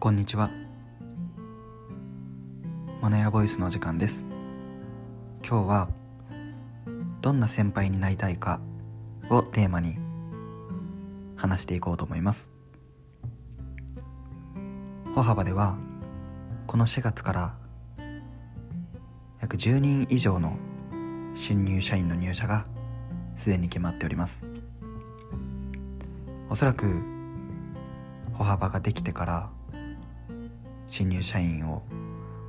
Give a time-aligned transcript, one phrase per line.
[0.00, 0.52] こんにちは。
[3.02, 4.24] マナヤボイスのお時間です。
[5.44, 5.88] 今日は
[7.20, 8.60] どんな先輩になりたいか
[9.28, 9.96] をテーマに
[11.34, 12.48] 話していこうと思います。
[15.16, 15.76] 歩幅では
[16.68, 17.56] この4月から
[19.40, 20.56] 約10人以上の
[21.34, 22.66] 新入社員の入社が
[23.34, 24.44] すでに決まっております。
[26.48, 27.02] おそらく
[28.34, 29.57] 歩幅ができてから
[30.88, 31.82] 新入社員を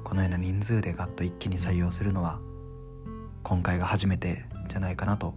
[0.04, 2.40] このような人数でガッと一気に採用するのは
[3.44, 5.36] 今回が初めてじゃないかなと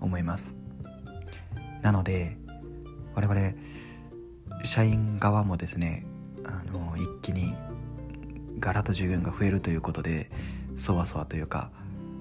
[0.00, 0.56] 思います。
[1.82, 2.36] なので
[3.14, 3.52] 我々
[4.64, 6.06] 社員側もですね
[6.44, 7.54] あの一気に
[8.58, 10.30] ガラッと従業員が増えるということで
[10.76, 11.70] そわそわというか、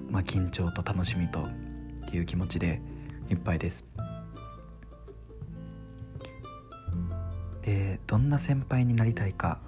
[0.09, 2.81] まあ、緊張と楽しみとっていう気持ちで
[3.29, 3.85] いっぱいです。
[7.61, 9.59] でどんな先輩になりたいか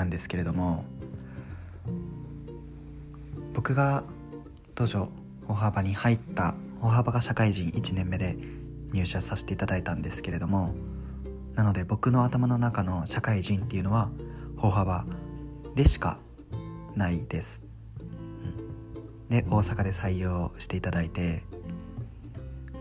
[0.00, 0.84] なんですけれども
[3.52, 4.02] 僕が
[4.74, 5.08] 当初
[5.46, 8.38] 歩幅に入った歩幅が社会人1年目で
[8.94, 10.74] 入社させていただいたんですけれども
[11.54, 14.08] なので僕の頭の中の社会人っていうのは
[14.56, 15.04] 歩幅
[15.74, 16.18] でしか
[16.96, 17.62] ないです、
[19.28, 21.42] で大阪で採用していただいて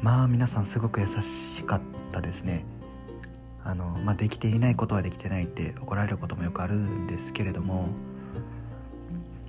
[0.02, 1.82] まあ皆さんすごく優しかっ
[2.12, 2.66] たですね。
[3.70, 7.90] あの、まあ、できていないことはできてないって怒られることもよくあるんですけれども、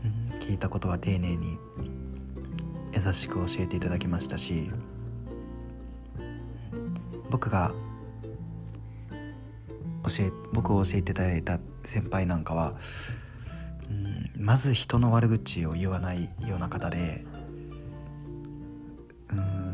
[0.05, 1.59] うん、聞いたことは丁寧に
[2.93, 4.71] 優しく教えていただきましたし
[7.31, 7.73] 僕が
[10.05, 12.75] 教え僕を教えていただいた先輩なんかは、
[13.89, 17.25] うん、まず人の悪口を言わないような方で
[19.31, 19.71] うん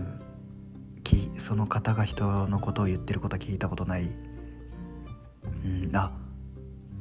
[1.39, 4.11] その方が人のことを言ってることは聞いたことない
[5.64, 5.96] うん。
[5.96, 6.12] あ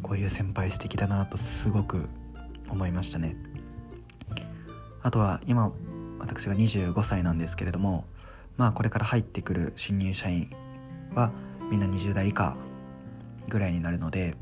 [0.01, 2.07] こういう先輩素敵だなとすごく
[2.69, 3.35] 思いましたね。
[5.01, 5.71] あとは今
[6.19, 8.05] 私が25歳なんですけれども
[8.57, 10.49] まあこれから入ってくる新入社員
[11.13, 11.31] は
[11.69, 12.57] みんな20代以下
[13.49, 14.35] ぐらいになるので、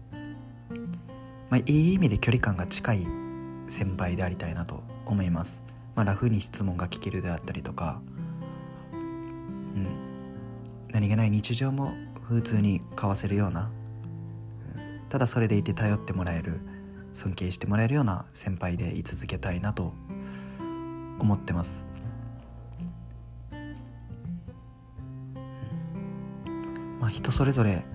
[1.50, 3.08] まあ、いい意味で距離感が近い
[3.68, 5.62] 先輩でありたいなと思います、
[5.96, 8.02] まあ、ラフに質問が聞けるであったりとか、
[8.94, 9.88] うん、
[10.92, 13.70] 何気ない日常も普通に交わせるような
[15.14, 16.60] ただそれでいて頼ってもらえる
[17.14, 19.94] 尊敬してもらえるような先輩でい続けたいなと
[21.20, 21.86] 思ってます、
[27.00, 27.86] まあ人それぞれ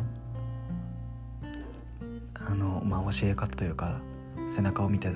[2.34, 4.00] あの、まあ、教え方というか
[4.48, 5.08] 背中を見て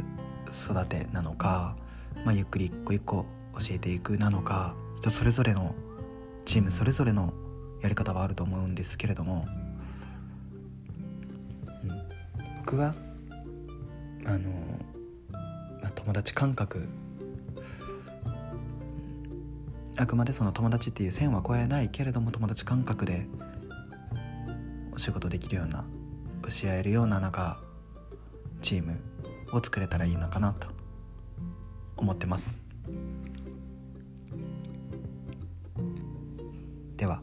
[0.50, 1.76] 育てなのか、
[2.24, 3.26] まあ、ゆっくり一個一個
[3.60, 5.72] 教えていくなのか人それぞれの
[6.46, 7.32] チームそれぞれの
[7.80, 9.46] やり方はあると思うんですけれども
[12.72, 12.94] 僕は
[14.25, 14.50] あの、
[15.83, 16.88] まあ、友達感覚。
[19.99, 23.27] あくまでその友達っていう線は越えないけれども友達感覚で
[24.91, 25.84] お仕事できるような
[26.49, 27.60] 教えるようななんか
[28.62, 28.99] チーム
[29.53, 30.69] を作れたらいいのかなと
[31.99, 32.59] 思ってます。
[36.97, 37.21] では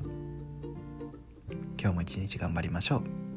[1.81, 3.28] 今日も一日頑張りましょう。